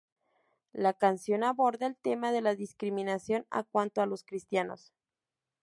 La 0.73 0.93
canción 0.95 1.43
aborda 1.43 1.85
el 1.85 1.95
tema 1.95 2.31
de 2.31 2.41
la 2.41 2.55
discriminación 2.55 3.45
a 3.51 3.61
cuanto 3.63 4.01
a 4.01 4.07
los 4.07 4.23
cristianos. 4.23 4.91